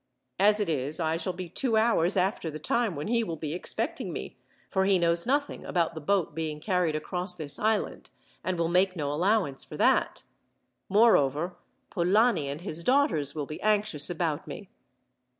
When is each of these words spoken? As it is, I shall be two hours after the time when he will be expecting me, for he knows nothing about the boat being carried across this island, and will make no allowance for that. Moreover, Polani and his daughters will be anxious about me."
As 0.39 0.59
it 0.59 0.67
is, 0.67 0.99
I 0.99 1.15
shall 1.17 1.31
be 1.31 1.47
two 1.47 1.77
hours 1.77 2.17
after 2.17 2.49
the 2.49 2.57
time 2.57 2.95
when 2.95 3.07
he 3.07 3.23
will 3.23 3.35
be 3.35 3.53
expecting 3.53 4.11
me, 4.11 4.35
for 4.67 4.85
he 4.85 4.97
knows 4.97 5.27
nothing 5.27 5.63
about 5.63 5.93
the 5.93 6.01
boat 6.01 6.33
being 6.33 6.59
carried 6.59 6.95
across 6.95 7.35
this 7.35 7.59
island, 7.59 8.09
and 8.43 8.57
will 8.57 8.67
make 8.67 8.95
no 8.95 9.11
allowance 9.11 9.63
for 9.63 9.77
that. 9.77 10.23
Moreover, 10.89 11.55
Polani 11.91 12.47
and 12.49 12.61
his 12.61 12.83
daughters 12.83 13.35
will 13.35 13.45
be 13.45 13.61
anxious 13.61 14.09
about 14.09 14.47
me." 14.47 14.71